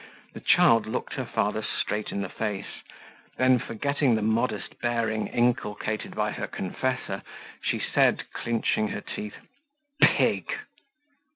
[0.33, 2.81] The child looked her father straight in the face;
[3.37, 7.21] then, forgetting the modest bearing inculcated by her confessor,
[7.61, 9.35] she said, clinching her teeth:
[10.01, 10.51] "Pig!"